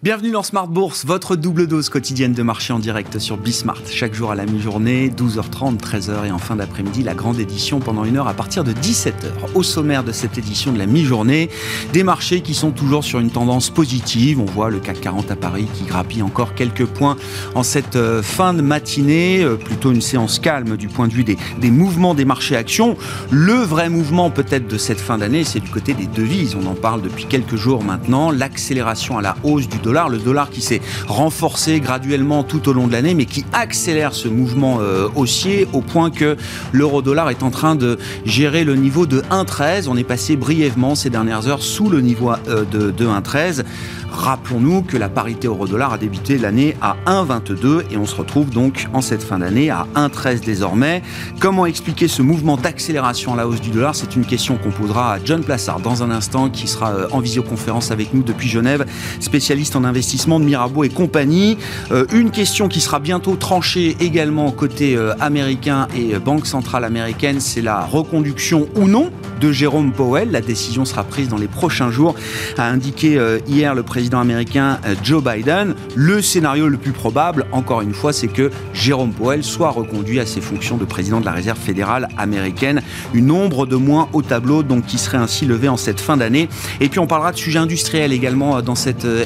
[0.00, 3.82] Bienvenue dans Smart Bourse, votre double dose quotidienne de marché en direct sur Bismart.
[3.90, 8.04] Chaque jour à la mi-journée, 12h30, 13h et en fin d'après-midi, la grande édition pendant
[8.04, 9.56] une heure à partir de 17h.
[9.56, 11.50] Au sommaire de cette édition de la mi-journée,
[11.92, 14.38] des marchés qui sont toujours sur une tendance positive.
[14.38, 17.16] On voit le CAC 40 à Paris qui grappille encore quelques points
[17.56, 19.42] en cette euh, fin de matinée.
[19.42, 22.96] Euh, plutôt une séance calme du point de vue des, des mouvements des marchés actions.
[23.32, 26.54] Le vrai mouvement peut-être de cette fin d'année, c'est du côté des devises.
[26.54, 28.30] On en parle depuis quelques jours maintenant.
[28.30, 32.92] L'accélération à la hausse du le dollar qui s'est renforcé graduellement tout au long de
[32.92, 36.36] l'année, mais qui accélère ce mouvement euh, haussier au point que
[36.72, 39.88] l'euro-dollar est en train de gérer le niveau de 1,13.
[39.88, 43.64] On est passé brièvement ces dernières heures sous le niveau euh, de, de 1,13.
[44.10, 48.86] Rappelons-nous que la parité euro-dollar a débuté l'année à 1,22 et on se retrouve donc
[48.92, 51.02] en cette fin d'année à 1,13 désormais.
[51.40, 53.94] Comment expliquer ce mouvement d'accélération à la hausse du dollar?
[53.94, 57.20] C'est une question qu'on posera à John Plassard dans un instant qui sera euh, en
[57.20, 58.86] visioconférence avec nous depuis Genève,
[59.20, 61.58] spécialiste en investissement de Mirabeau et compagnie.
[61.90, 67.40] Euh, une question qui sera bientôt tranchée également côté euh, américain et Banque centrale américaine,
[67.40, 69.10] c'est la reconduction ou non
[69.40, 70.30] de Jérôme Powell.
[70.30, 72.14] La décision sera prise dans les prochains jours,
[72.56, 75.74] a indiqué hier le président américain euh, Joe Biden.
[75.94, 80.26] Le scénario le plus probable, encore une fois, c'est que Jérôme Powell soit reconduit à
[80.26, 82.82] ses fonctions de président de la Réserve fédérale américaine.
[83.14, 86.48] Une ombre de moins au tableau, donc qui serait ainsi levée en cette fin d'année.
[86.80, 89.24] Et puis on parlera de sujets industriels également euh, dans cette euh,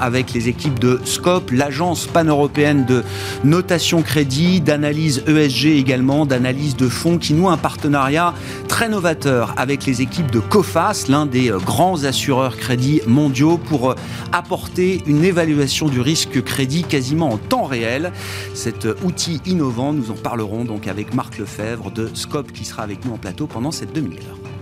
[0.00, 3.02] avec les équipes de Scope, l'agence pan-européenne de
[3.42, 8.32] notation crédit, d'analyse ESG également, d'analyse de fonds, qui noue un partenariat
[8.68, 13.96] très novateur avec les équipes de COFAS, l'un des grands assureurs crédits mondiaux, pour
[14.32, 18.12] apporter une évaluation du risque crédit quasiment en temps réel.
[18.54, 23.04] Cet outil innovant, nous en parlerons donc avec Marc Lefebvre de Scope qui sera avec
[23.04, 24.55] nous en plateau pendant cette demi-heure.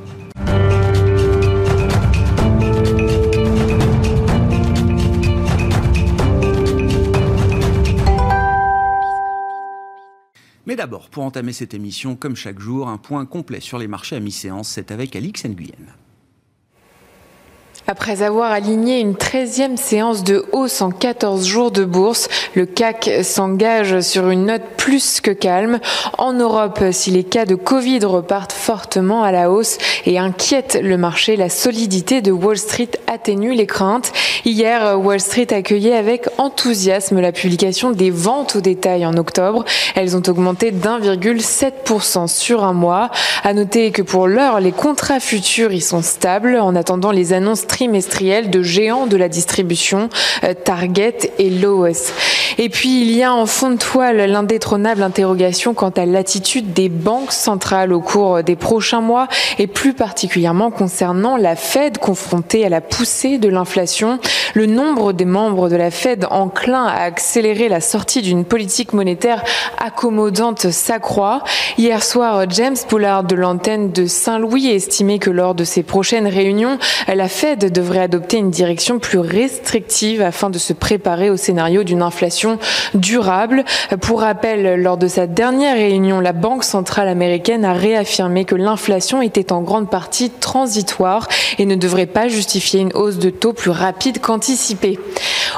[10.85, 14.21] D'abord, pour entamer cette émission, comme chaque jour, un point complet sur les marchés à
[14.21, 16.04] mi-séance, c'est avec Alix Nguyen.
[17.87, 23.11] Après avoir aligné une 13e séance de hausse en 14 jours de bourse, le CAC
[23.23, 25.81] s'engage sur une note plus que calme.
[26.17, 30.97] En Europe, si les cas de Covid repartent fortement à la hausse et inquiètent le
[30.97, 34.13] marché, la solidité de Wall Street atténue les craintes.
[34.47, 39.63] Hier, Wall Street accueillait avec enthousiasme la publication des ventes au détail en octobre.
[39.95, 43.11] Elles ont augmenté d'1,7% sur un mois.
[43.43, 47.67] À noter que pour l'heure, les contrats futurs y sont stables en attendant les annonces
[47.75, 50.09] trimestriel de géants de la distribution,
[50.45, 52.13] euh, Target et Lowe's.
[52.57, 56.89] Et puis il y a en fond de toile l'indétrônable interrogation quant à l'attitude des
[56.89, 59.27] banques centrales au cours des prochains mois
[59.59, 64.21] et plus particulièrement concernant la Fed confrontée à la poussée de l'inflation.
[64.55, 69.43] Le nombre des membres de la Fed enclins à accélérer la sortie d'une politique monétaire
[69.85, 71.43] accommodante s'accroît.
[71.77, 76.79] Hier soir, James Pollard de l'antenne de Saint-Louis estimait que lors de ses prochaines réunions,
[77.13, 82.03] la Fed devrait adopter une direction plus restrictive afin de se préparer au scénario d'une
[82.03, 82.59] inflation
[82.95, 83.65] durable.
[84.01, 89.23] Pour rappel, lors de sa dernière réunion, la Banque centrale américaine a réaffirmé que l'inflation
[89.23, 93.71] était en grande partie transitoire et ne devrait pas justifier une hausse de taux plus
[93.71, 94.99] rapide qu'anticipée.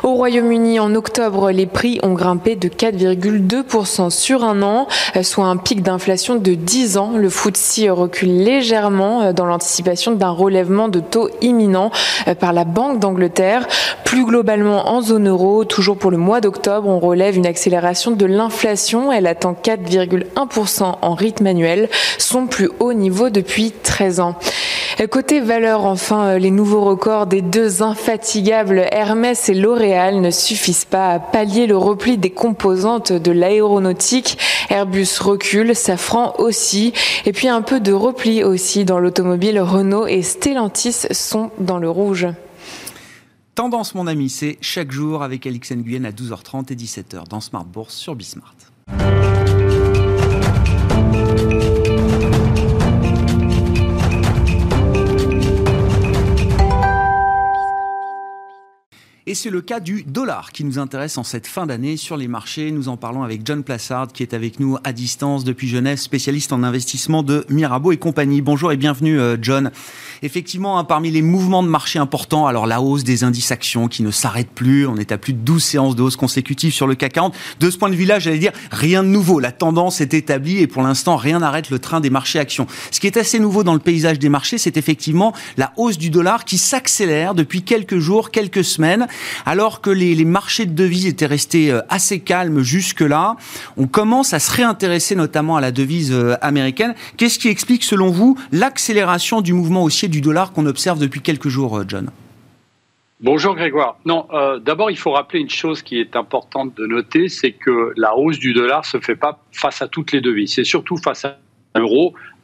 [0.03, 4.89] Au Royaume-Uni, en octobre, les prix ont grimpé de 4,2% sur un an,
[5.23, 7.13] soit un pic d'inflation de 10 ans.
[7.17, 11.89] Le FTSE recule légèrement dans l'anticipation d'un relèvement de taux imminent euh,
[12.41, 13.67] par la Banque d'Angleterre.
[14.05, 18.27] Plus globalement, en zone euro, toujours pour le mois d'octobre, on relève une accélération de
[18.27, 19.13] l'inflation.
[19.13, 24.37] Elle atteint 4,1% en rythme annuel, son plus haut niveau depuis 13 ans.
[25.05, 30.87] Côté valeur, enfin, euh, les nouveaux records des deux infatigables Hermès et L'Oréal ne suffisent
[30.87, 34.39] pas à pallier le repli des composantes de l'aéronautique.
[34.71, 36.95] Airbus recule, Safran aussi,
[37.27, 39.61] et puis un peu de repli aussi dans l'automobile.
[39.61, 42.27] Renault et Stellantis sont dans le rouge.
[43.55, 47.65] Tendance, mon ami, c'est chaque jour avec Alix Nguyen à 12h30 et 17h dans Smart
[47.65, 48.55] Bourse sur Bismart.
[59.29, 62.29] Et c'est le cas du dollar qui nous intéresse en cette fin d'année sur les
[62.29, 62.71] marchés.
[62.71, 66.53] Nous en parlons avec John Plassard qui est avec nous à distance depuis Genève, spécialiste
[66.53, 68.41] en investissement de Mirabeau et compagnie.
[68.41, 69.73] Bonjour et bienvenue euh, John.
[70.23, 74.05] Effectivement, hein, parmi les mouvements de marché importants, alors la hausse des indices actions qui
[74.05, 76.95] ne s'arrête plus, on est à plus de 12 séances de hausse consécutives sur le
[76.95, 77.35] CAC 40.
[77.59, 79.41] De ce point de vue-là, j'allais dire rien de nouveau.
[79.41, 82.69] La tendance est établie et pour l'instant, rien n'arrête le train des marchés actions.
[82.93, 86.11] Ce qui est assez nouveau dans le paysage des marchés, c'est effectivement la hausse du
[86.11, 89.09] dollar qui s'accélère depuis quelques jours, quelques semaines
[89.45, 93.37] Alors que les, marchés de devises étaient restés euh, assez calmes jusque-là,
[93.77, 96.95] on commence à se réintéresser notamment à la devise euh, américaine.
[97.17, 101.49] Qu'est-ce qui explique, selon vous, l'accélération du mouvement haussier du dollar qu'on observe depuis quelques
[101.49, 102.11] jours, John?
[103.21, 103.97] Bonjour Grégoire.
[104.05, 104.27] Non,
[104.63, 108.39] d'abord il faut rappeler une chose qui est importante de noter, c'est que la hausse
[108.39, 111.39] du dollar se fait pas face à toutes les devises, c'est surtout face à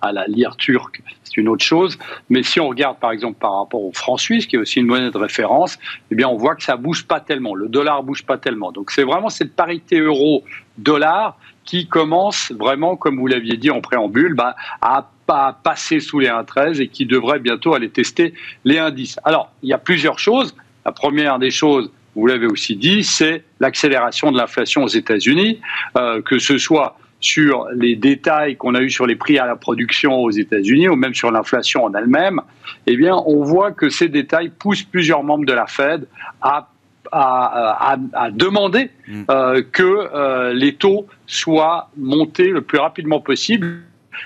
[0.00, 1.98] à la lire turque, c'est une autre chose.
[2.28, 4.86] Mais si on regarde par exemple par rapport au franc suisse, qui est aussi une
[4.86, 5.78] monnaie de référence,
[6.10, 8.72] eh bien on voit que ça bouge pas tellement, le dollar bouge pas tellement.
[8.72, 14.34] Donc c'est vraiment cette parité euro-dollar qui commence vraiment, comme vous l'aviez dit en préambule,
[14.34, 18.34] bah, à pas passer sous les 1,13 et qui devrait bientôt aller tester
[18.64, 19.18] les 1,10.
[19.24, 20.54] Alors, il y a plusieurs choses.
[20.84, 25.60] La première des choses, vous l'avez aussi dit, c'est l'accélération de l'inflation aux États-Unis,
[25.96, 29.56] euh, que ce soit sur les détails qu'on a eu sur les prix à la
[29.56, 32.40] production aux États-Unis ou même sur l'inflation en elle-même,
[32.86, 36.06] eh bien, on voit que ces détails poussent plusieurs membres de la Fed
[36.42, 36.68] à
[37.14, 37.96] à,
[38.30, 39.24] demander mm.
[39.30, 43.82] euh, que euh, les taux soient montés le plus rapidement possible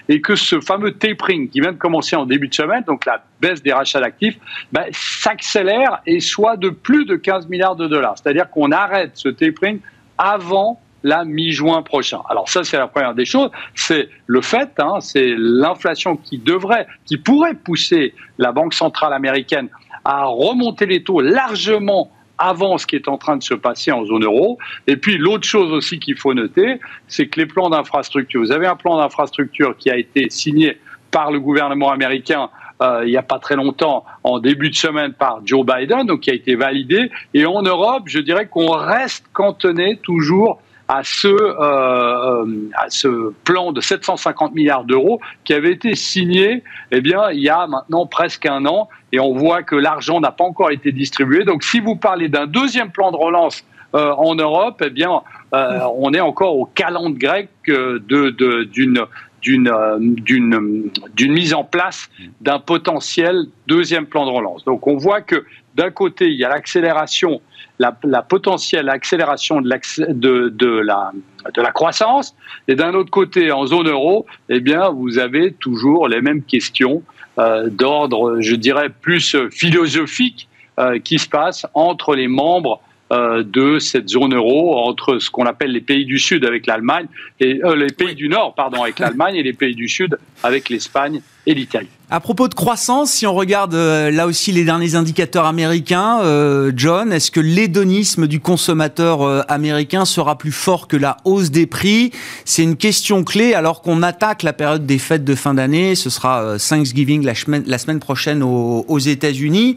[0.08, 3.24] et que ce fameux tapering qui vient de commencer en début de semaine, donc la
[3.40, 4.38] baisse des rachats d'actifs,
[4.72, 8.16] ben, s'accélère et soit de plus de 15 milliards de dollars.
[8.18, 9.80] C'est-à-dire qu'on arrête ce tapering
[10.16, 12.20] avant la mi-juin prochain.
[12.28, 13.50] Alors ça, c'est la première des choses.
[13.76, 19.68] C'est le fait, hein, c'est l'inflation qui devrait, qui pourrait pousser la Banque centrale américaine
[20.04, 24.04] à remonter les taux largement avant ce qui est en train de se passer en
[24.04, 24.58] zone euro.
[24.88, 28.66] Et puis l'autre chose aussi qu'il faut noter, c'est que les plans d'infrastructure, vous avez
[28.66, 30.78] un plan d'infrastructure qui a été signé
[31.12, 32.50] par le gouvernement américain
[32.82, 36.20] euh, il n'y a pas très longtemps, en début de semaine par Joe Biden, donc
[36.20, 37.10] qui a été validé.
[37.32, 43.32] Et en Europe, je dirais qu'on reste cantonné toujours à ce, euh, euh, à ce
[43.44, 46.62] plan de 750 milliards d'euros qui avait été signé
[46.92, 50.30] eh bien, il y a maintenant presque un an et on voit que l'argent n'a
[50.30, 51.44] pas encore été distribué.
[51.44, 55.22] Donc si vous parlez d'un deuxième plan de relance euh, en Europe, eh bien,
[55.54, 57.98] euh, on est encore au calendrier grec de,
[58.30, 59.06] de, d'une
[59.42, 62.10] d'une d'une d'une mise en place
[62.40, 64.64] d'un potentiel deuxième plan de relance.
[64.64, 65.44] Donc on voit que
[65.76, 67.40] d'un côté il y a l'accélération
[67.78, 69.68] la, potentielle accélération de,
[70.12, 71.12] de, de, la,
[71.54, 72.34] de la croissance.
[72.68, 77.02] Et d'un autre côté, en zone euro, eh bien, vous avez toujours les mêmes questions
[77.38, 82.80] euh, d'ordre, je dirais, plus philosophique euh, qui se passent entre les membres
[83.12, 87.06] euh, de cette zone euro entre ce qu'on appelle les pays du Sud avec l'Allemagne
[87.38, 91.20] et les pays du Nord pardon avec l'Allemagne et les pays du Sud avec l'Espagne
[91.46, 91.86] et l'Italie.
[92.08, 96.70] À propos de croissance, si on regarde euh, là aussi les derniers indicateurs américains, euh,
[96.72, 101.66] John, est-ce que l'hédonisme du consommateur euh, américain sera plus fort que la hausse des
[101.66, 102.12] prix?
[102.44, 105.96] C'est une question clé alors qu'on attaque la période des fêtes de fin d'année.
[105.96, 109.74] Ce sera Thanksgiving la semaine, prochaine aux, aux États-Unis.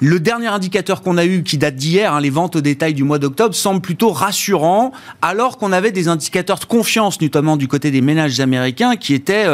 [0.00, 3.04] Le dernier indicateur qu'on a eu, qui date d'hier, hein, les ventes au détail du
[3.04, 7.90] mois d'octobre, semble plutôt rassurant, alors qu'on avait des indicateurs de confiance, notamment du côté
[7.90, 9.44] des ménages américains, qui étaient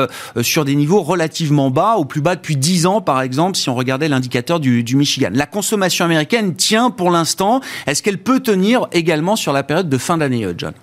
[0.43, 4.09] sur des niveaux relativement bas plus bas depuis 10 ans, par exemple, si on regardait
[4.09, 5.31] l'indicateur du, Michigan.
[5.33, 7.61] La consommation américaine tient pour l'instant.
[7.87, 10.75] Est-ce qu'elle peut tenir également sur la période de fin d'année, euh, John?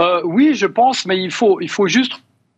[0.00, 2.14] Euh, Oui, je pense, mais il faut, il faut juste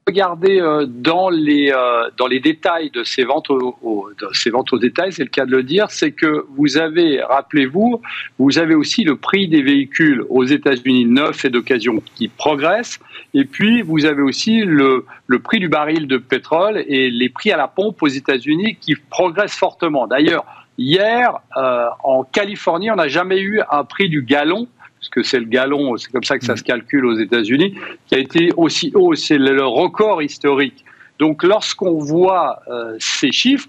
[0.06, 4.78] regarder euh, dans les euh, dans les détails de ces ventes au, ces ventes au
[4.78, 8.02] détail, c'est le cas de le dire, c'est que vous avez, rappelez-vous,
[8.38, 12.98] vous avez aussi le prix des véhicules aux États-Unis neufs et d'occasion qui progresse,
[13.32, 17.50] et puis vous avez aussi le le prix du baril de pétrole et les prix
[17.50, 20.06] à la pompe aux États-Unis qui progressent fortement.
[20.06, 20.44] D'ailleurs,
[20.76, 24.68] hier euh, en Californie, on n'a jamais eu un prix du gallon
[25.14, 26.56] que c'est le gallon, c'est comme ça que ça mm.
[26.56, 27.74] se calcule aux États-Unis,
[28.06, 29.14] qui a été aussi haut.
[29.14, 30.84] C'est le record historique.
[31.20, 33.68] Donc, lorsqu'on voit euh, ces chiffres,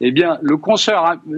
[0.00, 0.56] eh bien, le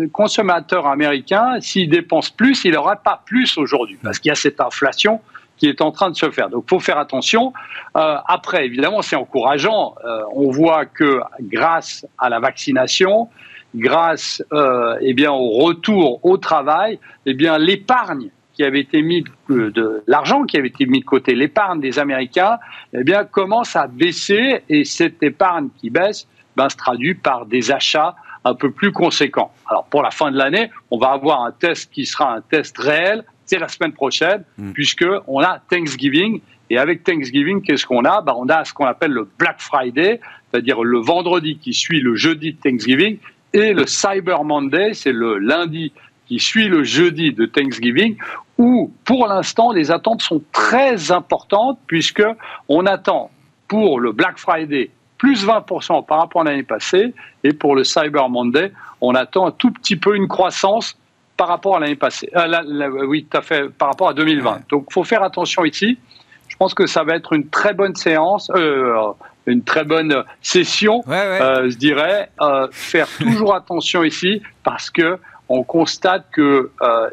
[0.09, 4.61] consommateur américain, s'il dépense plus, il n'aura pas plus aujourd'hui, parce qu'il y a cette
[4.61, 5.21] inflation
[5.57, 6.49] qui est en train de se faire.
[6.49, 7.53] Donc, il faut faire attention.
[7.97, 9.97] Euh, après, évidemment, c'est encourageant.
[10.05, 13.29] Euh, on voit que grâce à la vaccination,
[13.75, 14.43] grâce
[15.01, 20.43] eh bien, au retour au travail, eh bien, l'épargne qui avait été mis de, l'argent
[20.43, 22.59] qui avait été mis de côté, l'épargne des Américains,
[22.93, 27.71] eh bien commence à baisser et cette épargne qui baisse ben, se traduit par des
[27.71, 29.53] achats un peu plus conséquents.
[29.69, 32.77] Alors pour la fin de l'année, on va avoir un test qui sera un test
[32.79, 34.73] réel, c'est la semaine prochaine, mm.
[34.73, 38.23] puisque on a Thanksgiving et avec Thanksgiving, qu'est-ce qu'on a?
[38.23, 40.19] Ben, On a ce qu'on appelle le Black Friday,
[40.51, 43.19] c'est-à-dire le vendredi qui suit le jeudi de Thanksgiving,
[43.53, 45.93] et le Cyber Monday, c'est le lundi
[46.29, 48.17] qui suit le jeudi de Thanksgiving,
[48.59, 52.25] où pour l'instant les attentes sont très importantes puisque
[52.69, 53.31] on attend
[53.67, 58.29] pour le Black Friday plus 20% par rapport à l'année passée et pour le Cyber
[58.29, 60.97] Monday on attend un tout petit peu une croissance
[61.37, 62.29] par rapport à l'année passée.
[63.07, 64.63] oui, tout à fait, par rapport à 2020.
[64.71, 65.97] Donc, il faut faire attention ici.
[66.49, 68.51] Je pense que ça va être une très bonne séance,
[69.47, 72.31] une très bonne session, je dirais.
[72.73, 75.19] faire toujours attention ici parce que
[75.49, 76.71] on constate que,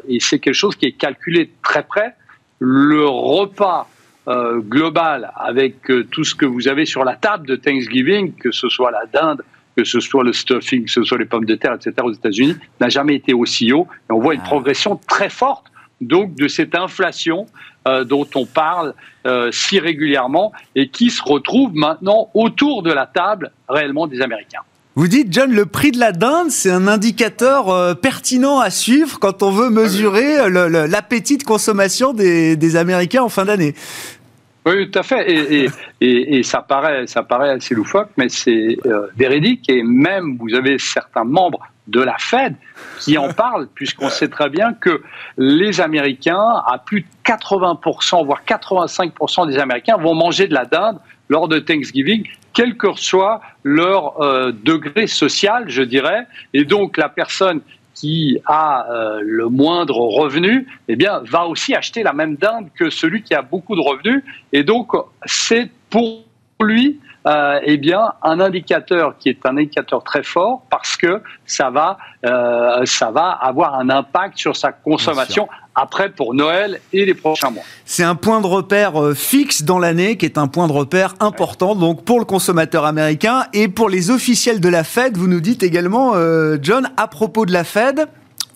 [0.08, 2.14] et c'est quelque chose qui est calculé très près,
[2.58, 3.88] le repas
[4.28, 8.50] euh, global avec euh, tout ce que vous avez sur la table de Thanksgiving, que
[8.50, 9.42] ce soit la dinde,
[9.76, 11.92] que ce soit le stuffing, que ce soit les pommes de terre, etc.
[12.02, 13.86] aux États-Unis, n'a jamais été aussi haut.
[14.10, 14.48] Et on voit une ah.
[14.48, 15.66] progression très forte
[16.00, 17.46] donc de cette inflation
[17.86, 18.94] euh, dont on parle
[19.50, 24.62] si régulièrement et qui se retrouve maintenant autour de la table réellement des Américains.
[24.98, 29.18] Vous dites, John, le prix de la dinde, c'est un indicateur euh, pertinent à suivre
[29.18, 33.74] quand on veut mesurer euh, l'appétit de consommation des, Américains en fin d'année.
[34.64, 35.68] Oui, tout à fait.
[36.00, 39.68] Et, ça, paraît, ça paraît assez loufoque, mais c'est euh, véridique.
[39.68, 42.54] Et même, vous avez certains membres de la Fed
[42.98, 45.02] qui en parlent, puisqu'on sait très bien que
[45.36, 50.98] les Américains, à plus de 80%, voire 85% des Américains, vont manger de la dinde
[51.28, 56.26] lors de Thanksgiving quel que soit leur euh, degré social, je dirais.
[56.54, 57.60] Et donc la personne
[57.94, 62.88] qui a euh, le moindre revenu, eh bien, va aussi acheter la même dinde que
[62.88, 64.22] celui qui a beaucoup de revenus.
[64.54, 64.92] Et donc,
[65.26, 66.24] c'est pour
[66.60, 71.70] lui euh, eh bien, un indicateur qui est un indicateur très fort parce que ça
[71.70, 77.14] va, euh, ça va avoir un impact sur sa consommation après pour Noël et les
[77.14, 77.64] prochains mois.
[77.84, 81.14] C'est un point de repère euh, fixe dans l'année qui est un point de repère
[81.18, 85.16] important donc pour le consommateur américain et pour les officiels de la Fed.
[85.16, 86.14] Vous nous dites également,
[86.62, 88.06] John, à propos de la Fed,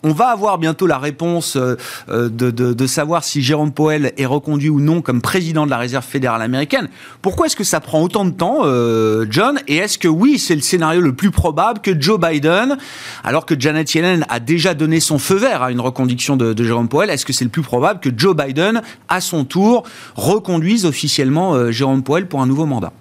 [0.03, 1.75] on va avoir bientôt la réponse euh,
[2.09, 6.05] euh, de, savoir si Jérôme Powell est reconduit ou non comme président de la Réserve
[6.05, 6.89] fédérale américaine.
[7.21, 9.59] Pourquoi est-ce que ça prend autant de temps, euh, John?
[9.67, 12.77] Et est-ce que oui, c'est le scénario le plus probable que Joe Biden,
[13.23, 16.63] alors que Janet Yellen a déjà donné son feu vert à une reconduction de, de
[16.63, 19.83] Jérôme Powell, est-ce que c'est le plus probable que Joe Biden, à son tour,
[20.15, 22.91] reconduise officiellement Jérôme Powell pour un nouveau mandat?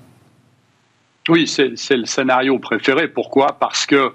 [1.28, 3.06] Oui, c'est le scénario préféré.
[3.08, 3.56] Pourquoi?
[3.58, 4.10] Parce que euh,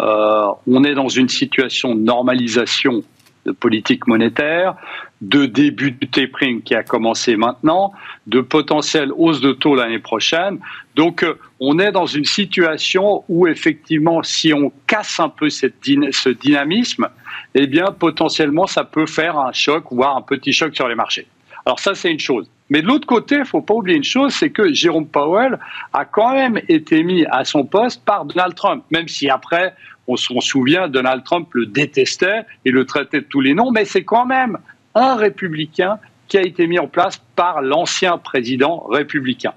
[0.00, 3.02] on est dans une situation de normalisation
[3.46, 4.74] de politique monétaire,
[5.20, 7.92] de début du tapering qui a commencé maintenant,
[8.26, 10.58] de potentielle hausse de taux l'année prochaine.
[10.94, 15.76] Donc, euh, on est dans une situation où effectivement, si on casse un peu cette
[15.82, 17.08] ce dynamisme,
[17.54, 21.26] eh bien, potentiellement, ça peut faire un choc, voire un petit choc sur les marchés.
[21.64, 22.48] Alors ça, c'est une chose.
[22.70, 25.58] Mais de l'autre côté, il faut pas oublier une chose, c'est que Jérôme Powell
[25.92, 29.74] a quand même été mis à son poste par Donald Trump, même si après,
[30.06, 33.84] on se souvient, Donald Trump le détestait et le traitait de tous les noms, mais
[33.84, 34.56] c'est quand même
[34.94, 35.98] un républicain
[36.28, 39.52] qui a été mis en place par l'ancien président républicain.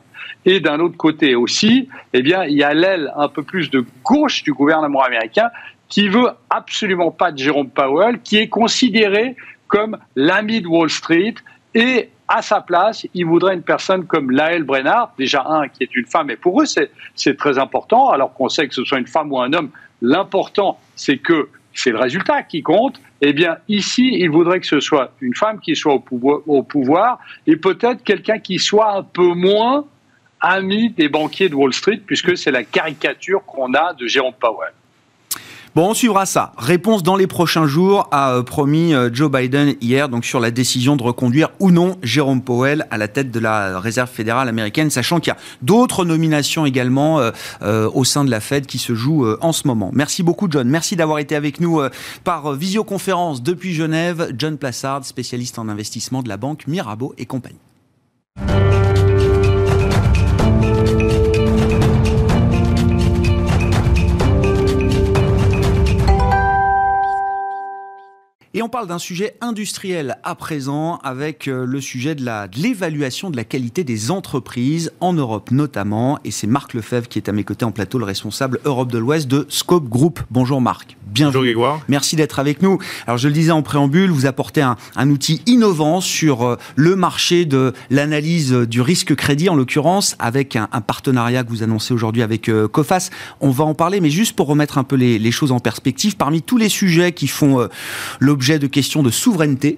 [0.46, 3.86] Et d'un autre côté aussi, eh bien, il y a l'aile un peu plus de
[4.03, 5.50] gauche du gouvernement américain
[5.88, 9.36] qui veut absolument pas de Jérôme Powell, qui est considéré
[9.67, 11.36] comme l'ami de Wall Street
[11.75, 15.96] et à sa place, il voudrait une personne comme Laëlle Brennard, déjà un qui est
[15.96, 19.08] une femme, et pour eux c'est très important, alors qu'on sait que ce soit une
[19.08, 19.70] femme ou un homme,
[20.01, 23.01] l'important c'est que c'est le résultat qui compte.
[23.22, 26.62] Eh bien, ici, il voudrait que ce soit une femme qui soit au pouvoir, au
[26.62, 29.86] pouvoir et peut-être quelqu'un qui soit un peu moins
[30.39, 34.74] ami des banquiers de Wall Street, puisque c'est la caricature qu'on a de Jérôme Powell.
[35.75, 36.53] Bon, on suivra ça.
[36.56, 40.51] Réponse dans les prochains jours, a euh, promis euh, Joe Biden hier, donc sur la
[40.51, 44.92] décision de reconduire ou non Jérôme Powell à la tête de la Réserve fédérale américaine,
[44.92, 47.22] sachant qu'il y a d'autres nominations également
[47.63, 49.89] euh, au sein de la Fed qui se jouent en ce moment.
[49.94, 50.70] Merci beaucoup, John.
[50.70, 51.82] Merci d'avoir été avec nous
[52.24, 54.32] par visioconférence depuis Genève.
[54.38, 57.58] John Plassard, spécialiste en investissement de la banque Mirabeau et compagnie.
[68.55, 72.24] Et on parle d'un sujet industriel à présent avec euh, le sujet de
[72.62, 76.19] l'évaluation de, de la qualité des entreprises en Europe notamment.
[76.24, 79.00] Et c'est Marc Lefebvre qui est à mes côtés en plateau, le responsable Europe de
[79.00, 80.19] l'Ouest de Scope Group.
[80.29, 80.95] Bonjour Marc.
[81.13, 81.55] Bienvenue.
[81.89, 82.79] Merci d'être avec nous.
[83.05, 86.96] Alors je le disais en préambule, vous apportez un, un outil innovant sur euh, le
[86.96, 91.93] marché de l'analyse du risque crédit en l'occurrence avec un, un, partenariat que vous annoncez
[91.93, 93.12] aujourd'hui avec euh, Cofas.
[93.41, 96.17] On va en parler, mais juste pour remettre un peu les, les choses en perspective,
[96.17, 97.67] parmi tous les sujets qui font euh,
[98.20, 99.77] l'objet de questions de souveraineté.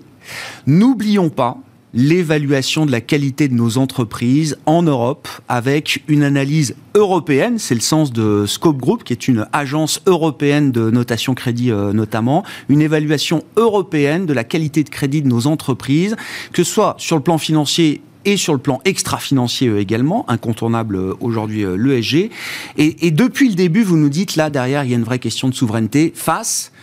[0.67, 1.57] N'oublions pas
[1.95, 7.79] l'évaluation de la qualité de nos entreprises en Europe avec une analyse européenne, c'est le
[7.81, 12.81] sens de Scope Group, qui est une agence européenne de notation crédit euh, notamment, une
[12.81, 16.17] évaluation européenne de la qualité de crédit de nos entreprises,
[16.51, 20.97] que ce soit sur le plan financier et sur le plan extra-financier euh, également, incontournable
[20.97, 22.29] euh, aujourd'hui l'ESG.
[22.77, 25.47] Et, depuis le début, vous nous dites, là, derrière, il y a une vraie question
[25.47, 26.73] de souveraineté face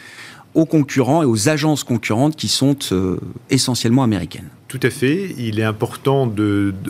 [0.54, 2.76] aux concurrents et aux agences concurrentes qui sont
[3.48, 4.50] essentiellement américaines.
[4.72, 5.34] Tout à fait.
[5.36, 6.32] Il est important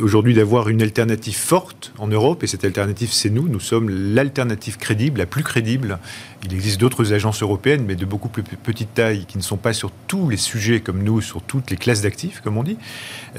[0.00, 3.48] aujourd'hui d'avoir une alternative forte en Europe, et cette alternative, c'est nous.
[3.48, 5.98] Nous sommes l'alternative crédible, la plus crédible.
[6.44, 9.72] Il existe d'autres agences européennes, mais de beaucoup plus petite taille, qui ne sont pas
[9.72, 12.76] sur tous les sujets comme nous, sur toutes les classes d'actifs, comme on dit.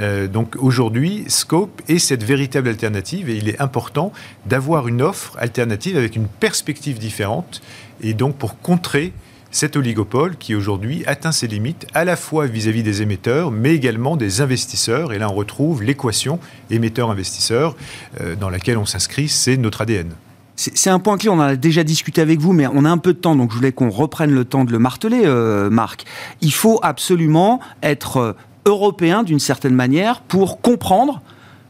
[0.02, 4.12] Euh, donc aujourd'hui, Scope est cette véritable alternative, et il est important
[4.46, 7.62] d'avoir une offre alternative avec une perspective différente,
[8.02, 9.14] et donc pour contrer
[9.54, 14.18] cet oligopole qui aujourd'hui atteint ses limites à la fois vis-à-vis des émetteurs, mais également
[14.18, 15.14] des investisseurs.
[15.14, 16.40] Et là, on retrouve l'équation
[16.72, 17.76] émetteur-investisseur
[18.20, 20.10] euh, dans laquelle on s'inscrit, c'est notre ADN.
[20.56, 22.98] C'est un point clé, on en a déjà discuté avec vous, mais on a un
[23.00, 26.06] peu de temps, donc je voulais qu'on reprenne le temps de le marteler, euh, Marc.
[26.42, 28.34] Il faut absolument être euh,
[28.66, 31.22] européen d'une certaine manière pour comprendre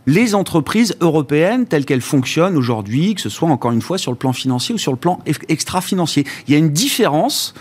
[0.05, 4.17] les entreprises européennes telles qu'elles fonctionnent aujourd'hui, que ce soit encore une fois sur le
[4.17, 6.25] plan financier ou sur le plan extra-financier.
[6.47, 7.53] Il y a une différence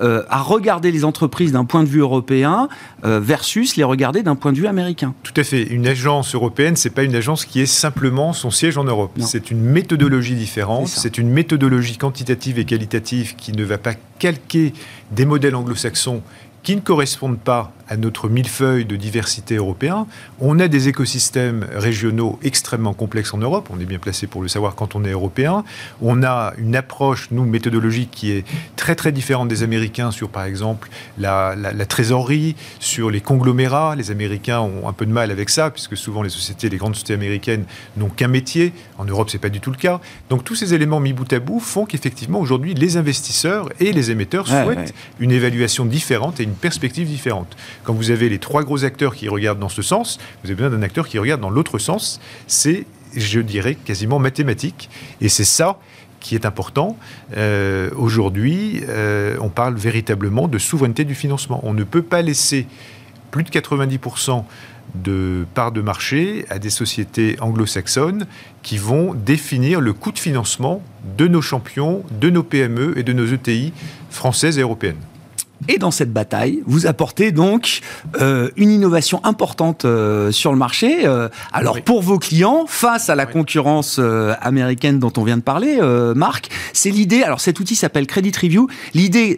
[0.00, 2.68] euh, à regarder les entreprises d'un point de vue européen
[3.04, 5.14] euh, versus les regarder d'un point de vue américain.
[5.24, 5.62] Tout à fait.
[5.62, 9.10] Une agence européenne, c'est pas une agence qui est simplement son siège en Europe.
[9.18, 10.86] C'est une méthodologie différente.
[10.86, 14.72] C'est une méthodologie quantitative et qualitative qui ne va pas calquer
[15.10, 16.22] des modèles anglo-saxons
[16.62, 20.06] qui ne correspondent pas à notre millefeuille de diversité européen.
[20.40, 23.68] On a des écosystèmes régionaux extrêmement complexes en Europe.
[23.70, 25.64] On est bien placé pour le savoir quand on est européen.
[26.02, 28.44] On a une approche, nous, méthodologique qui est
[28.76, 31.56] très très différente des Américains sur, par exemple, la,
[31.88, 33.96] trésorerie, sur les conglomérats.
[33.96, 36.94] Les Américains ont un peu de mal avec ça, puisque souvent les sociétés, les grandes
[36.94, 37.64] sociétés américaines
[37.96, 38.72] n'ont qu'un métier.
[38.98, 40.00] En Europe, c'est pas du tout le cas.
[40.28, 44.10] Donc tous ces éléments mis bout à bout font qu'effectivement, aujourd'hui, les investisseurs et les
[44.10, 47.56] émetteurs souhaitent une évaluation différente et une perspective différente.
[47.88, 50.68] Quand vous avez les trois gros acteurs qui regardent dans ce sens, vous avez besoin
[50.68, 52.20] d'un acteur qui regarde dans l'autre sens.
[52.46, 52.84] C'est,
[53.16, 54.90] je dirais, quasiment mathématique.
[55.22, 55.78] Et c'est ça
[56.20, 56.98] qui est important.
[57.34, 61.60] Euh, aujourd'hui, euh, on parle véritablement de souveraineté du financement.
[61.62, 62.66] On ne peut pas laisser
[63.30, 64.44] plus de 90%
[64.94, 68.26] de parts de marché à des sociétés anglo-saxonnes
[68.62, 70.82] qui vont définir le coût de financement
[71.16, 73.72] de nos champions, de nos PME et de nos ETI
[74.10, 75.00] françaises et européennes.
[75.66, 77.80] Et dans cette bataille, vous apportez donc
[78.20, 81.00] euh, une innovation importante euh, sur le marché.
[81.04, 84.00] Euh, alors pour vos clients, face à la concurrence
[84.40, 85.80] américaine dont on vient de parler,
[86.14, 87.22] Marc, c'est l'idée.
[87.22, 88.68] Alors cet outil s'appelle Credit Review.
[88.94, 89.36] L'idée,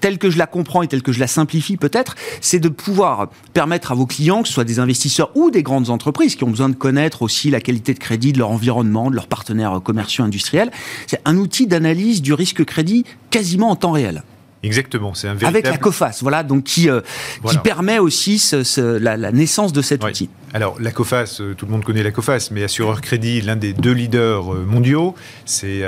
[0.00, 3.28] telle que je la comprends et telle que je la simplifie peut-être, c'est de pouvoir
[3.52, 6.50] permettre à vos clients, que ce soit des investisseurs ou des grandes entreprises qui ont
[6.50, 10.24] besoin de connaître aussi la qualité de crédit de leur environnement, de leurs partenaires commerciaux
[10.24, 10.70] industriels,
[11.06, 14.22] c'est un outil d'analyse du risque crédit quasiment en temps réel.
[14.62, 15.56] Exactement, c'est un véritable...
[15.56, 17.00] Avec la COFAS, voilà, donc qui, euh,
[17.46, 18.42] qui permet aussi
[18.76, 20.28] la, naissance de cet outil.
[20.54, 23.74] Alors, la COFAS, euh, tout le monde connaît la COFAS, mais Assureur Crédit, l'un des
[23.74, 25.84] deux leaders euh, mondiaux, c'est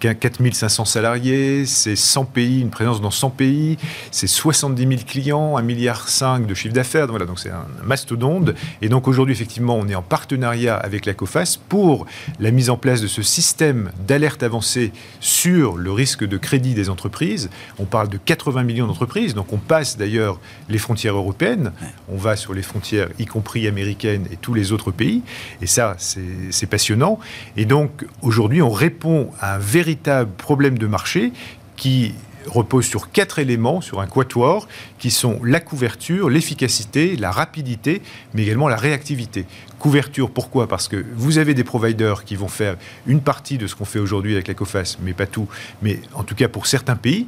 [0.00, 3.78] 4500 salariés, c'est 100 pays, une présence dans 100 pays,
[4.10, 6.06] c'est 70 000 clients, 1,5 milliard
[6.46, 8.50] de chiffre d'affaires, voilà, donc c'est un mastodonte.
[8.82, 12.06] Et donc aujourd'hui, effectivement, on est en partenariat avec la COFAS pour
[12.40, 16.90] la mise en place de ce système d'alerte avancée sur le risque de crédit des
[16.90, 21.72] entreprises on parle de 80 millions d'entreprises, donc on passe d'ailleurs les frontières européennes,
[22.08, 25.22] on va sur les frontières, y compris américaines et tous les autres pays,
[25.62, 27.18] et ça, c'est passionnant.
[27.56, 31.32] Et donc, aujourd'hui, on répond à un véritable problème de marché
[31.76, 32.14] qui
[32.46, 34.66] repose sur quatre éléments, sur un quatuor,
[34.98, 38.00] qui sont la couverture, l'efficacité, la rapidité,
[38.34, 39.44] mais également la réactivité.
[39.78, 40.66] Couverture, pourquoi?
[40.66, 43.98] Parce que vous avez des providers qui vont faire une partie de ce qu'on fait
[43.98, 45.48] aujourd'hui avec la COFAS, mais pas tout,
[45.82, 47.26] mais en tout cas pour certains pays,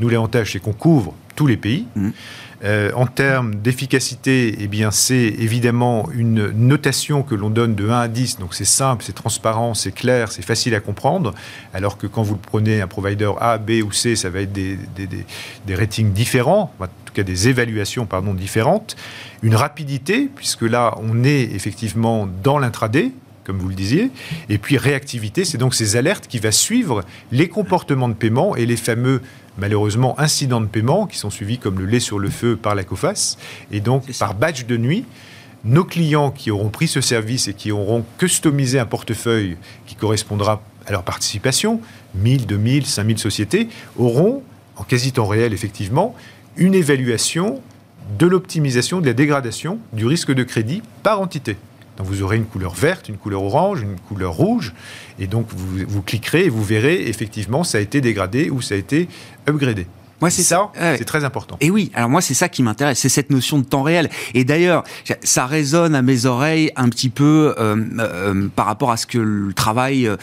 [0.00, 1.86] nous, l'avantage, c'est qu'on couvre tous les pays.
[1.96, 2.10] Mmh.
[2.64, 8.00] Euh, en termes d'efficacité, eh bien, c'est évidemment une notation que l'on donne de 1
[8.00, 8.38] à 10.
[8.38, 11.34] Donc, c'est simple, c'est transparent, c'est clair, c'est facile à comprendre.
[11.72, 14.76] Alors que quand vous prenez un provider A, B ou C, ça va être des,
[14.96, 18.96] des, ratings différents, en tout cas des évaluations pardon, différentes.
[19.42, 23.12] Une rapidité, puisque là, on est effectivement dans l'intraday,
[23.44, 24.10] comme vous le disiez.
[24.50, 28.66] Et puis réactivité, c'est donc ces alertes qui va suivre les comportements de paiement et
[28.66, 29.22] les fameux
[29.58, 32.84] malheureusement incidents de paiement qui sont suivis comme le lait sur le feu par la
[32.84, 33.36] COFAS.
[33.70, 35.04] Et donc, par badge de nuit,
[35.64, 40.62] nos clients qui auront pris ce service et qui auront customisé un portefeuille qui correspondra
[40.86, 41.80] à leur participation,
[42.14, 43.68] 1000, 2000, 5000 sociétés,
[43.98, 44.42] auront,
[44.76, 46.14] en quasi temps réel effectivement,
[46.56, 47.60] une évaluation
[48.18, 51.56] de l'optimisation de la dégradation du risque de crédit par entité.
[52.00, 54.72] Vous aurez une couleur verte, une couleur orange, une couleur rouge,
[55.18, 58.78] et donc vous cliquerez et vous verrez effectivement ça a été dégradé ou ça a
[58.78, 59.08] été
[59.48, 59.86] upgradé.
[60.20, 60.96] Moi, c'est ça, ça.
[60.96, 61.56] c'est très important.
[61.60, 64.10] Et oui, alors moi, c'est ça qui m'intéresse, c'est cette notion de temps réel.
[64.34, 64.84] Et d'ailleurs,
[65.22, 69.18] ça résonne à mes oreilles un petit peu euh, euh, par rapport à ce que
[69.18, 70.16] le travail euh,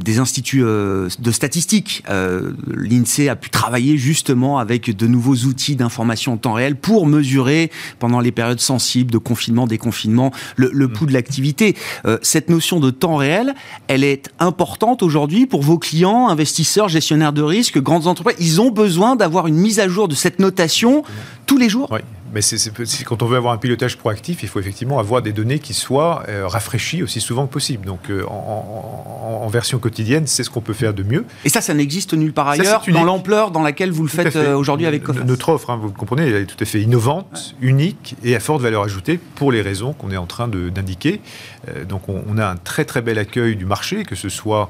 [0.00, 5.76] des instituts euh, de statistiques, euh, l'INSEE a pu travailler justement avec de nouveaux outils
[5.76, 10.88] d'information en temps réel pour mesurer pendant les périodes sensibles de confinement, déconfinement, le, le
[10.88, 11.76] pouls de l'activité.
[12.06, 13.54] Euh, cette notion de temps réel,
[13.88, 18.36] elle est importante aujourd'hui pour vos clients, investisseurs, gestionnaires de risque, grandes entreprises.
[18.40, 21.02] Ils ont besoin d'avoir une mise à jour de cette notation
[21.46, 21.88] tous les jours?
[22.34, 22.58] Mais c'est,
[23.04, 26.24] quand on veut avoir un pilotage proactif, il faut effectivement avoir des données qui soient
[26.28, 27.86] euh, rafraîchies aussi souvent que possible.
[27.86, 31.24] Donc euh, en, en, en, version quotidienne, c'est ce qu'on peut faire de mieux.
[31.44, 34.34] Et ça, ça n'existe nulle part ailleurs, dans l'ampleur dans laquelle vous le tout faites
[34.34, 35.24] euh, aujourd'hui avec Coface.
[35.24, 37.68] Notre offre, hein, vous le comprenez, elle est tout à fait innovante, ouais.
[37.68, 41.20] unique et à forte valeur ajoutée pour les raisons qu'on est en train d'indiquer.
[41.68, 44.68] Euh, donc on, on, a un très très bel accueil du marché, que ce soit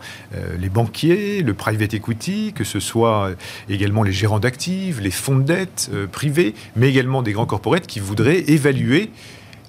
[0.59, 3.31] les banquiers, le private equity, que ce soit
[3.71, 8.01] également les gérants d'actifs, les fonds de dette privés, mais également des grands corporates qui
[8.01, 9.11] voudraient évaluer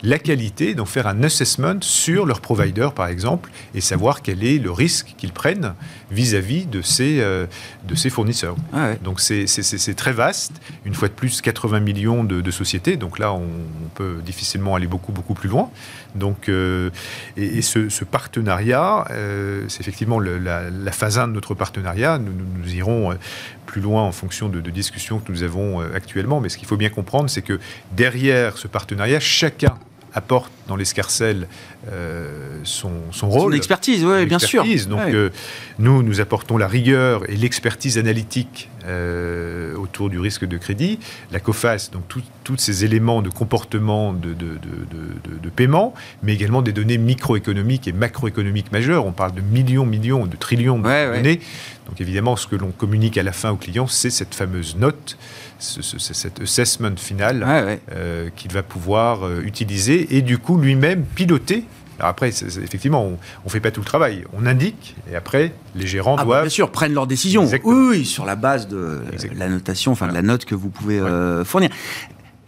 [0.04, 4.60] la qualité, donc faire un assessment sur leur provider, par exemple, et savoir quel est
[4.60, 5.74] le risque qu'ils prennent
[6.12, 7.48] vis-à-vis -vis de, ces, euh,
[7.88, 8.56] de ces fournisseurs.
[8.74, 9.00] Ah ouais.
[9.04, 10.54] Donc c'est très vaste.
[10.84, 12.98] Une fois de plus, 80 millions de, de sociétés.
[12.98, 13.48] Donc là, on,
[13.86, 15.70] on, peut difficilement aller beaucoup, beaucoup plus loin.
[16.14, 16.90] Donc, euh,
[17.38, 21.56] et, et ce, ce, partenariat, euh, c'est effectivement le, la, la, phase 1 de notre
[21.56, 22.20] partenariat.
[22.20, 23.18] Nous, nous, nous irons
[23.66, 26.40] plus loin en fonction de, de, discussions que nous avons euh, actuellement.
[26.40, 27.60] Mais ce qu'il faut bien comprendre, c'est que
[27.92, 29.78] derrière ce partenariat, chacun
[30.16, 31.48] apporte dans l'escarcelle
[31.92, 33.52] euh, son, son, rôle.
[33.52, 34.64] Son expertise, oui, bien sûr.
[34.88, 35.14] Donc, ouais.
[35.14, 35.30] euh,
[35.78, 41.00] nous, nous apportons la rigueur et l'expertise analytique euh, autour du risque de crédit.
[41.32, 42.04] La COFAS, donc
[42.44, 45.94] tous ces éléments de comportement de, de, de, de, paiement,
[46.24, 49.06] mais également des données microéconomiques et macroéconomiques majeures.
[49.06, 51.40] On parle de millions, millions, de trillions de ouais, données.
[51.88, 55.18] Donc, évidemment, ce que l'on communique à la fin au client, c'est cette fameuse note
[55.60, 60.58] ce, ce, cet assessment final ouais, euh, qu'il va pouvoir euh, utiliser et du coup
[60.58, 61.64] lui-même piloter.
[62.00, 64.26] Alors après, c est, c est, effectivement, on ne fait pas tout le travail.
[64.34, 66.38] On indique et après, les gérants ah doivent.
[66.40, 67.46] Bah bien sûr, prennent leurs décisions.
[67.46, 69.40] Oui, oui, sur la base de Exactement.
[69.40, 71.70] la notation, enfin de la note que vous pouvez euh, fournir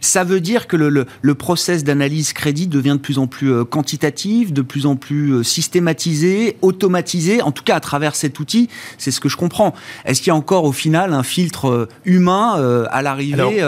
[0.00, 3.52] ça veut dire que le, le, le process d'analyse crédit devient de plus en plus
[3.52, 8.38] euh, quantitatif, de plus en plus euh, systématisé, automatisé, en tout cas à travers cet
[8.40, 9.74] outil, c'est ce que je comprends.
[10.04, 12.54] Est-ce qu'il y a encore au final un filtre euh, humain
[12.90, 13.62] à l'arrivée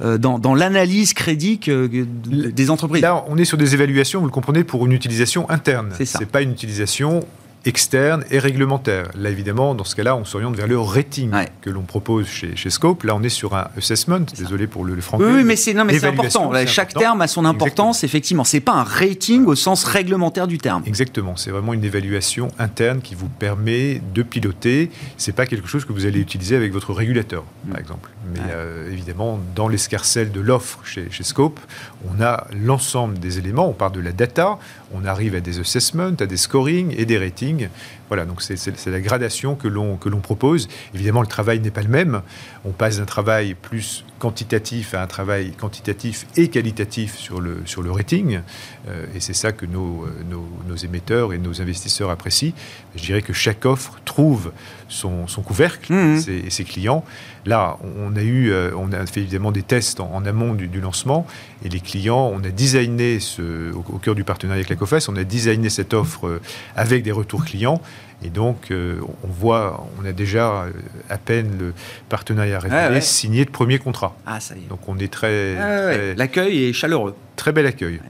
[0.00, 1.88] dans, dans l'analyse crédit que,
[2.26, 3.02] des entreprises?
[3.02, 5.90] Là, on est sur des évaluations, vous le comprenez, pour une utilisation interne.
[5.96, 6.18] C'est ça.
[6.18, 7.24] C'est pas une utilisation
[7.64, 9.08] externe et réglementaire.
[9.16, 11.48] Là, évidemment, dans ce cas-là, on s'oriente vers le rating ouais.
[11.60, 13.04] que l'on propose chez, chez, Scope.
[13.04, 14.20] Là, on est sur un assessment.
[14.36, 15.18] Désolé pour le, le franc.
[15.20, 16.52] Oui, mais c'est non, mais c'est important.
[16.66, 17.00] Chaque important.
[17.00, 17.98] terme a son importance.
[17.98, 18.10] Exactement.
[18.12, 20.82] Effectivement, c'est pas un rating au sens réglementaire du terme.
[20.86, 21.36] Exactement.
[21.36, 24.90] C'est vraiment une évaluation interne qui vous permet de piloter.
[25.16, 28.10] C'est pas quelque chose que vous allez utiliser avec votre régulateur, par exemple.
[28.32, 28.46] Mais ouais.
[28.50, 31.60] euh, évidemment, dans l'escarcelle de l'offre chez, chez Scope,
[32.08, 33.68] on a l'ensemble des éléments.
[33.68, 34.58] On part de la data,
[34.92, 37.68] on arrive à des assessments, à des scoring et des ratings
[38.12, 40.68] voilà, donc c'est la gradation que l'on propose.
[40.94, 42.20] Évidemment, le travail n'est pas le même.
[42.66, 47.80] On passe d'un travail plus quantitatif à un travail quantitatif et qualitatif sur le, sur
[47.82, 48.40] le rating.
[48.86, 52.52] Euh, et c'est ça que nos, nos, nos, émetteurs et nos investisseurs apprécient.
[52.94, 54.52] Je dirais que chaque offre trouve
[54.88, 56.20] son, son couvercle mmh.
[56.20, 57.04] ses, et ses clients.
[57.46, 60.68] Là, on a, eu, euh, on a fait évidemment des tests en, en amont du,
[60.68, 61.26] du, lancement
[61.64, 65.06] et les clients, on a designé ce, au, au, cœur du partenariat avec la COFAS,
[65.08, 66.40] on a designé cette offre euh,
[66.76, 67.80] avec des retours clients.
[68.24, 70.66] Et donc, euh, on voit, on a déjà
[71.10, 71.74] à peine le
[72.08, 73.00] partenariat révélé, ah ouais.
[73.00, 74.14] signé de premier contrat.
[74.26, 74.68] Ah, ça y est.
[74.68, 75.56] Donc, on est très.
[75.56, 76.14] Ah ouais.
[76.16, 77.14] L'accueil est chaleureux.
[77.34, 78.00] Très bel accueil.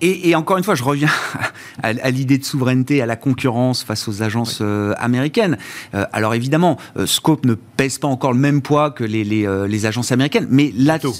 [0.00, 1.08] Et, et, encore une fois, je reviens
[1.82, 4.66] à, à l'idée de souveraineté, à la concurrence face aux agences oui.
[4.68, 5.56] euh, américaines.
[5.94, 9.46] Euh, alors évidemment, euh, Scope ne pèse pas encore le même poids que les, les,
[9.46, 11.14] euh, les agences américaines, mais là, bientôt.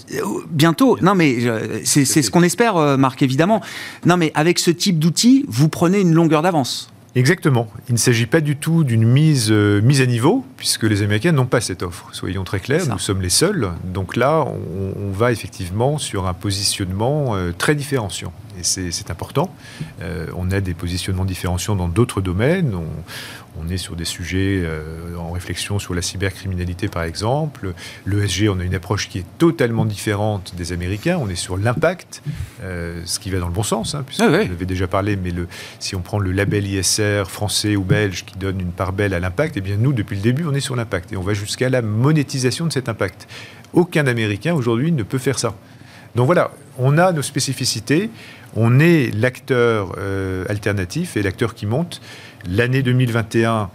[0.50, 0.98] bientôt.
[1.02, 1.36] Non, mais
[1.84, 3.60] c'est ce qu'on espère, euh, Marc, évidemment.
[4.06, 6.92] Non, mais avec ce type d'outils, vous prenez une longueur d'avance.
[7.14, 7.68] Exactement.
[7.88, 11.32] Il ne s'agit pas du tout d'une mise, euh, mise à niveau, puisque les Américains
[11.32, 12.08] n'ont pas cette offre.
[12.12, 13.70] Soyons très clairs, nous sommes les seuls.
[13.84, 18.32] Donc là, on, on va effectivement sur un positionnement euh, très différenciant.
[18.58, 19.54] Et c'est important.
[20.02, 22.74] Euh, on a des positionnements différenciants dans d'autres domaines.
[22.74, 24.62] On, on, est sur des sujets
[25.18, 27.72] en réflexion sur la cybercriminalité, par exemple.
[28.06, 31.18] L'ESG, on a une approche qui est totalement différente des Américains.
[31.20, 32.22] On est sur l'impact,
[32.62, 34.46] ce qui va dans le bon sens, hein, puisque ah ouais.
[34.46, 35.48] vous avez déjà parlé, mais le,
[35.80, 39.20] si on prend le label ISR français ou belge qui donne une part belle à
[39.20, 41.12] l'impact, eh bien nous, depuis le début, on est sur l'impact.
[41.12, 43.28] Et on va jusqu'à la monétisation de cet impact.
[43.72, 45.54] Aucun Américain aujourd'hui ne peut faire ça.
[46.14, 48.10] Donc voilà, on a nos spécificités,
[48.54, 52.00] on est l'acteur euh, alternatif et l'acteur qui monte.
[52.46, 53.70] L'année 2021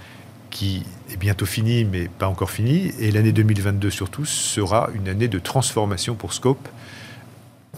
[0.49, 2.91] qui est bientôt finie, mais pas encore finie.
[2.99, 6.67] Et l'année 2022 surtout sera une année de transformation pour Scope.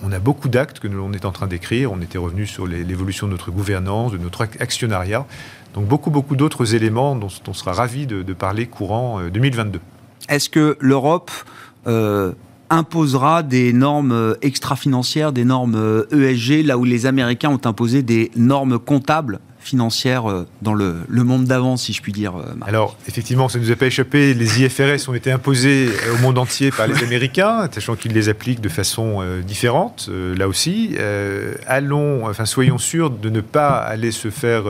[0.04, 1.92] On a beaucoup d'actes que l'on est en train d'écrire.
[1.92, 5.26] On était revenu sur l'évolution de notre gouvernance, de notre actionnariat.
[5.74, 9.78] Donc beaucoup, beaucoup d'autres éléments dont on sera ravi de, parler courant 2022.
[9.78, 11.32] Euh, Est-ce que l'Europe
[11.88, 12.34] euh,
[12.70, 18.02] imposera des normes euh, extra-financières, des normes ESG, e là où les Américains ont imposé
[18.02, 22.36] des normes comptables financière euh, dans le, monde d'avant, si je puis dire.
[22.38, 24.34] Euh, Alors, effectivement, ça ne nous a pas échappé.
[24.34, 28.62] Les IFRS ont été imposés au monde entier par les Américains, sachant qu'ils les appliquent
[28.62, 30.96] de façon euh, différente, là aussi.
[31.68, 34.64] allons, enfin, soyons sûrs de ne pas aller se faire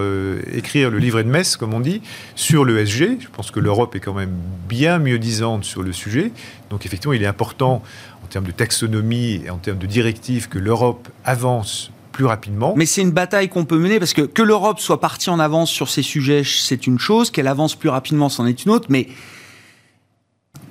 [0.52, 2.02] écrire le livret de messe, comme on dit,
[2.36, 3.20] sur l'ESG.
[3.20, 4.34] Je pense que l'Europe est quand même
[4.68, 6.32] bien mieux disante sur le sujet.
[6.70, 7.84] Donc, effectivement, il est important,
[8.24, 11.92] en termes de taxonomie et en termes de directives, que l'Europe avance
[12.26, 12.74] rapidement.
[12.76, 15.70] Mais c'est une bataille qu'on peut mener parce que que l'Europe soit partie en avance
[15.70, 19.08] sur ces sujets, c'est une chose, qu'elle avance plus rapidement, c'en est une autre, mais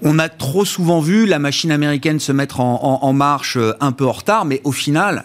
[0.03, 4.07] on a trop souvent vu la machine américaine se mettre en, marche euh, un peu
[4.07, 5.25] en retard, mais au final,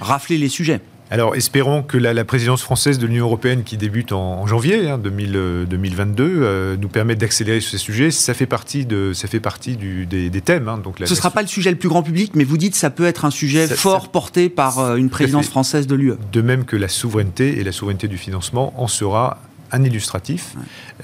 [0.00, 0.80] rafler les sujets.
[1.12, 6.26] Alors espérons que la, présidence française de l'Union européenne qui débute en, janvier 2022 hein,
[6.26, 8.10] euh, nous permette d'accélérer sur ces sujets.
[8.10, 10.68] Ça fait partie, de, ça fait partie des, thèmes.
[10.68, 12.72] Hein, donc Ce ne sera pas le sujet le plus grand public, mais vous dites
[12.72, 16.14] que ça peut être un sujet fort porté par euh, une présidence française de l'UE.
[16.32, 19.38] De même que la souveraineté et la souveraineté du financement en sera
[19.70, 20.54] un illustratif.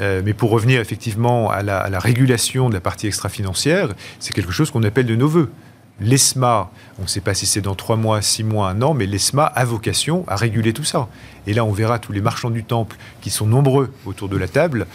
[0.01, 3.91] Euh, mais pour revenir effectivement à la, à la, régulation de la partie extra-financière,
[4.21, 5.51] c'est quelque chose qu'on appelle de nos voeux.
[6.01, 9.07] L'ESMA, on ne sait pas si c'est dans trois mois, six mois, un an, mais
[9.07, 11.09] l'ESMA a vocation à réguler tout ça.
[11.47, 14.47] Et là, on verra tous les marchands du temple, qui sont nombreux autour de la
[14.47, 14.87] table,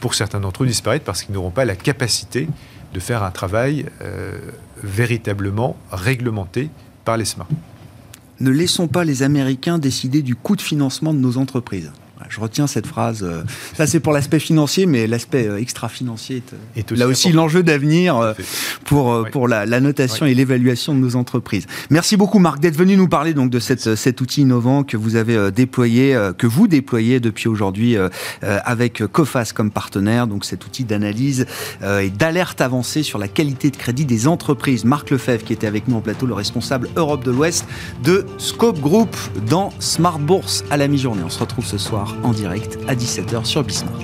[0.00, 2.48] pour certains d'entre eux disparaître parce qu'ils n'auront pas la capacité
[2.92, 4.38] de faire un travail euh,
[4.82, 6.68] véritablement réglementé
[7.04, 7.46] par l'ESMA.
[8.40, 11.92] Ne laissons pas les Américains décider du coût de financement de nos entreprises.
[12.28, 13.22] Je retiens cette phrase.
[13.22, 13.42] Euh,
[13.76, 16.42] ça, c'est pour l'aspect financier, mais l'aspect euh, extra-financier
[16.76, 18.34] est, euh, là aussi l'enjeu d'avenir
[18.84, 21.66] pour, pour la, notation et l'évaluation de nos entreprises.
[21.88, 25.16] Merci beaucoup, Marc, d'être venu nous parler donc de cette, cet outil innovant que vous
[25.16, 27.96] avez déployé, que vous déployez depuis aujourd'hui
[28.42, 31.46] avec COFAS comme partenaire, donc cet outil d'analyse
[31.82, 34.84] et d'alerte avancée sur la qualité de crédit des entreprises.
[34.84, 37.66] Marc Lefebvre, qui était avec nous en plateau, le responsable Europe de l'Ouest
[38.02, 39.16] de Scope Group
[39.48, 41.22] dans Smart Bourse à la mi-journée.
[41.24, 41.78] On se retrouve ce
[42.22, 43.98] en direct à 17h sur Bismart.